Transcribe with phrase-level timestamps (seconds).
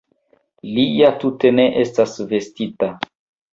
[0.77, 2.93] Li ja tute ne estas vestita!